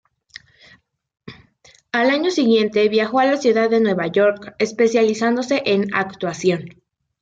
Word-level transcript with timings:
Al 1.91 2.09
año 2.09 2.31
siguiente 2.31 2.89
viajó 2.89 3.19
a 3.19 3.25
la 3.27 3.37
ciudad 3.37 3.69
de 3.69 3.81
Nueva 3.81 4.07
York, 4.07 4.55
especializándose 4.57 5.61
en 5.67 5.93
actuación. 5.93 6.81